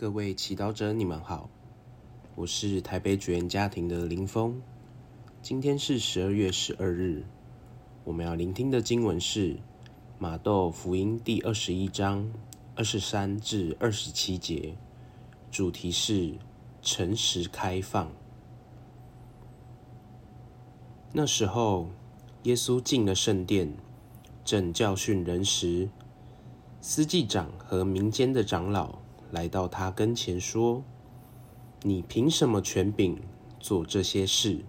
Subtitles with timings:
[0.00, 1.50] 各位祈祷者，你们好，
[2.36, 4.62] 我是台北主言家庭的林峰。
[5.42, 7.24] 今天是十二月十二日，
[8.04, 9.56] 我们要聆听的经文是
[10.16, 12.32] 马窦福音第二十一章
[12.76, 14.76] 二十三至二十七节，
[15.50, 16.34] 主题是
[16.80, 18.08] 诚实开放。
[21.12, 21.88] 那时候，
[22.44, 23.74] 耶稣进了圣殿，
[24.44, 25.88] 正教训人时，
[26.80, 29.00] 司祭长和民间的长老。
[29.30, 30.82] 来到他跟前说
[31.82, 33.20] ：“你凭什么权柄
[33.60, 34.64] 做这些事？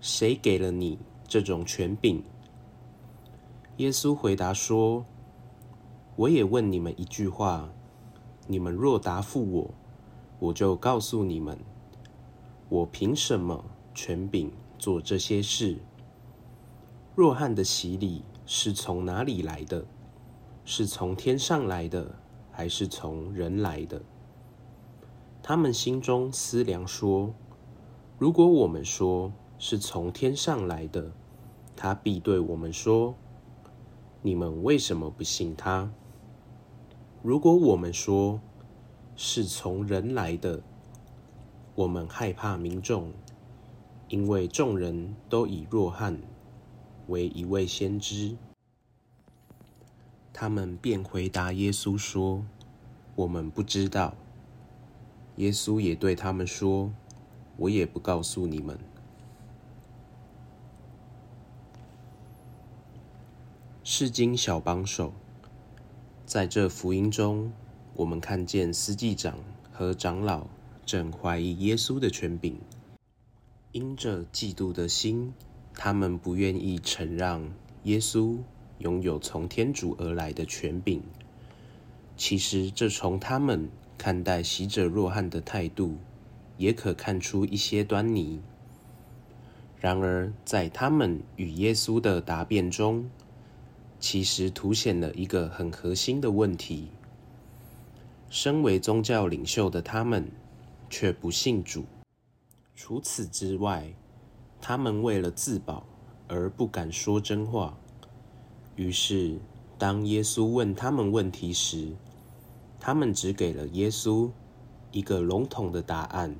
[0.00, 2.24] 谁给了你这种权柄？”
[3.76, 5.04] 耶稣回答说
[6.16, 7.68] ：“我也问你们一句话，
[8.46, 9.74] 你们若答复我，
[10.38, 11.58] 我就告诉你们，
[12.68, 15.78] 我凭什么权柄做这些事？
[17.14, 19.84] 若汉的洗礼是从哪里来的？
[20.64, 22.16] 是从天上来的？”
[22.52, 24.02] 还是从人来的？
[25.42, 27.34] 他们心中思量说
[28.16, 31.10] ：“如果我们说是从天上来的，
[31.74, 33.16] 他必对我们说
[34.22, 35.90] ：‘你们为什么不信他？’
[37.22, 38.40] 如果我们说
[39.16, 40.62] 是从人来的，
[41.74, 43.12] 我们害怕民众，
[44.08, 46.20] 因为众人都以若翰
[47.08, 48.36] 为一位先知。”
[50.32, 52.44] 他们便回答耶稣说
[53.16, 54.14] ：“我们不知道。”
[55.36, 56.92] 耶稣也对他们说
[57.56, 58.78] ：“我也不告诉你们。”
[63.84, 65.12] 世经小帮手，
[66.24, 67.52] 在这福音中，
[67.94, 69.38] 我们看见司祭长
[69.72, 70.46] 和长老
[70.86, 72.58] 正怀疑耶稣的权柄，
[73.72, 75.34] 因着嫉妒的心，
[75.74, 77.50] 他们不愿意承让
[77.84, 78.38] 耶稣。
[78.82, 81.00] 拥有从天主而来的权柄，
[82.16, 85.96] 其实这从他们看待习者若翰的态度，
[86.58, 88.40] 也可看出一些端倪。
[89.80, 93.10] 然而，在他们与耶稣的答辩中，
[93.98, 96.88] 其实凸显了一个很核心的问题：
[98.30, 100.30] 身为宗教领袖的他们，
[100.88, 101.84] 却不信主。
[102.76, 103.92] 除此之外，
[104.60, 105.84] 他们为了自保
[106.28, 107.76] 而不敢说真话。
[108.76, 109.38] 于是，
[109.76, 111.92] 当耶稣问他们问题时，
[112.80, 114.30] 他们只给了耶稣
[114.92, 116.34] 一个笼统的答案：“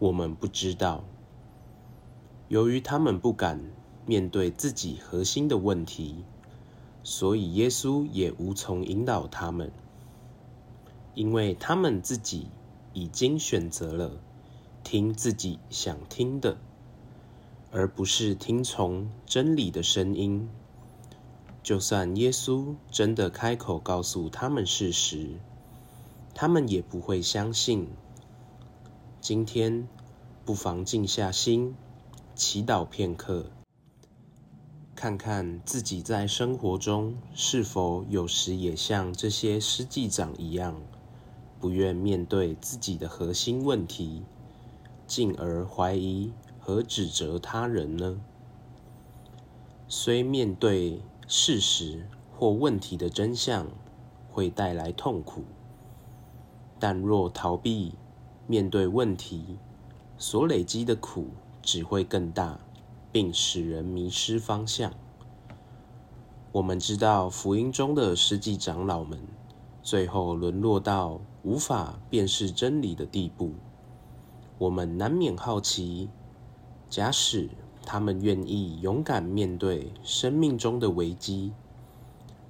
[0.00, 1.04] 我们不知道。”
[2.48, 3.60] 由于他们不敢
[4.06, 6.24] 面对自己核心的问题，
[7.04, 9.70] 所以耶稣也无从引导他们，
[11.14, 12.48] 因为他们自己
[12.92, 14.10] 已经选择了
[14.82, 16.58] 听自己想听的，
[17.70, 20.48] 而不是听从真理的声音。
[21.62, 25.28] 就算耶稣真的开口告诉他们事实，
[26.34, 27.86] 他们也不会相信。
[29.20, 29.86] 今天，
[30.46, 31.74] 不妨静下心，
[32.34, 33.50] 祈祷片刻，
[34.96, 40.80] 看看自己在生活中是否有时也像这些司祭长一样，
[41.60, 44.22] 不愿面对自己的核心问题，
[45.06, 48.18] 进而怀疑和指责他人呢？
[49.86, 51.02] 虽面对。
[51.32, 53.68] 事实或问题的真相
[54.32, 55.44] 会带来痛苦，
[56.76, 57.94] 但若逃避
[58.48, 59.56] 面对问题，
[60.18, 61.28] 所累积的苦
[61.62, 62.58] 只会更大，
[63.12, 64.92] 并使人迷失方向。
[66.50, 69.20] 我们知道福音中的世纪长老们，
[69.84, 73.52] 最后沦落到无法辨识真理的地步。
[74.58, 76.10] 我们难免好奇，
[76.88, 77.48] 假使。
[77.92, 81.52] 他们愿意勇敢面对生命中的危机，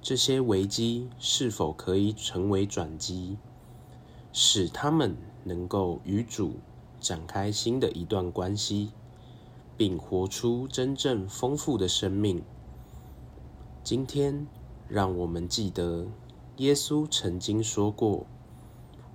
[0.03, 3.39] 这些危机是否可以成为转机，
[4.35, 6.57] 使他们能够与主
[7.01, 8.91] 展开新的一段关系，
[9.79, 12.43] 并活出真正丰富的生命？
[13.83, 14.47] 今天，
[14.89, 16.07] 让我们记得
[16.59, 18.27] 耶稣曾经说过：“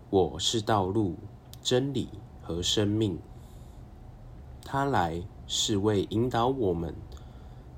[0.09, 1.17] 我是道路、
[1.61, 2.09] 真理
[2.41, 3.19] 和生命。”
[4.65, 5.21] 他来。
[5.47, 6.95] 是为引导我们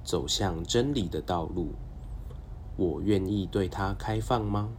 [0.04, 1.74] 走向真理的道路。
[2.78, 4.70] 我愿意对他开放吗？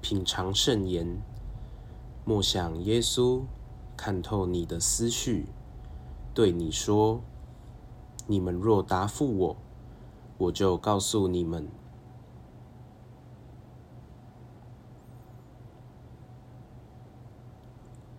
[0.00, 1.22] 品尝圣言，
[2.26, 3.40] 莫想耶稣
[3.96, 5.46] 看透你的思绪，
[6.34, 7.22] 对你说
[8.28, 9.56] ：“你们若答复我，
[10.36, 11.66] 我就告诉你们。”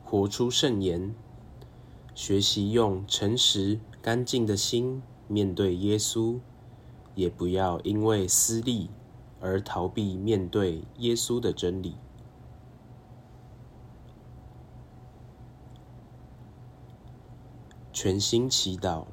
[0.08, 1.16] 活出圣言，
[2.14, 6.40] 学习用诚实、干净的心面对耶稣，
[7.16, 8.92] 也不要因为私利
[9.42, 11.96] 而逃避面对耶稣的真理。
[17.92, 19.06] 全心祈祷，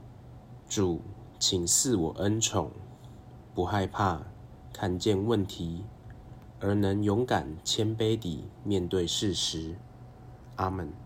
[0.69, 1.01] 主，
[1.39, 2.71] 请赐我恩宠，
[3.55, 4.27] 不害怕
[4.75, 5.85] 看见问题，
[6.61, 9.75] 而能勇敢谦卑地面对事实。
[10.59, 10.99] Amen.